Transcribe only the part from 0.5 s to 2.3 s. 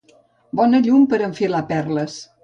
Bona llum per enfilar perles!